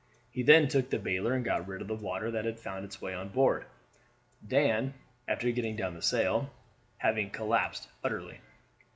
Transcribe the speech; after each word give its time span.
He 0.31 0.41
then 0.41 0.67
took 0.67 0.89
the 0.89 0.97
bailer 0.97 1.33
and 1.35 1.45
got 1.45 1.67
rid 1.67 1.79
of 1.79 1.87
the 1.87 1.93
water 1.93 2.31
that 2.31 2.45
had 2.45 2.59
found 2.59 2.83
its 2.85 2.99
way 3.03 3.13
on 3.13 3.29
board, 3.29 3.65
Dan, 4.47 4.95
after 5.27 5.51
getting 5.51 5.75
down 5.75 5.93
the 5.93 6.01
sail, 6.01 6.49
having 6.97 7.29
collapsed 7.29 7.87
utterly. 8.03 8.39